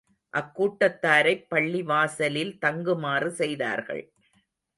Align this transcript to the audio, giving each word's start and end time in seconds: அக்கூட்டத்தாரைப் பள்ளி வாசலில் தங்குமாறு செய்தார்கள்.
அக்கூட்டத்தாரைப் 0.33 1.45
பள்ளி 1.47 1.81
வாசலில் 1.83 2.57
தங்குமாறு 2.59 3.29
செய்தார்கள். 3.33 4.03